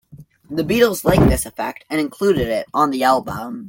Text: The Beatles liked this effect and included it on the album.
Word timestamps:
The 0.49 0.63
Beatles 0.63 1.03
liked 1.05 1.29
this 1.29 1.45
effect 1.45 1.85
and 1.87 2.01
included 2.01 2.47
it 2.47 2.65
on 2.73 2.89
the 2.89 3.03
album. 3.03 3.29